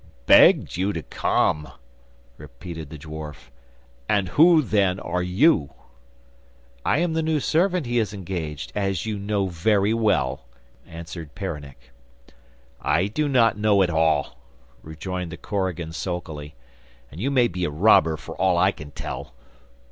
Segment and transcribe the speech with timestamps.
[0.25, 1.69] 'Begged you to come!'
[2.35, 3.51] repeated the dwarf,
[4.09, 5.75] 'and who, then, are you?'
[6.83, 10.47] 'I am the new servant he has engaged, as you know very well,'
[10.87, 11.91] answered Peronnik.
[12.81, 14.39] 'I do not know at all,'
[14.81, 16.55] rejoined the korigan sulkily,
[17.11, 19.35] 'and you may be a robber for all I can tell.